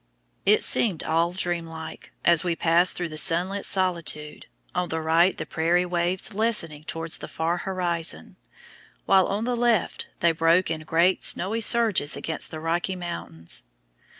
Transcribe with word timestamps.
It 0.47 0.63
seemed 0.63 1.03
all 1.03 1.31
dream 1.31 1.67
like 1.67 2.11
as 2.25 2.43
we 2.43 2.55
passed 2.55 2.97
through 2.97 3.09
the 3.09 3.17
sunlit 3.19 3.67
solitude, 3.67 4.47
on 4.73 4.89
the 4.89 4.99
right 4.99 5.37
the 5.37 5.45
prairie 5.45 5.85
waves 5.85 6.33
lessening 6.33 6.83
towards 6.85 7.19
the 7.19 7.27
far 7.27 7.57
horizon, 7.57 8.37
while 9.05 9.27
on 9.27 9.43
the 9.43 9.55
left 9.55 10.07
they 10.19 10.31
broke 10.31 10.71
in 10.71 10.81
great 10.85 11.21
snowy 11.21 11.61
surges 11.61 12.17
against 12.17 12.49
the 12.49 12.59
Rocky 12.59 12.95
Mountains. 12.95 13.61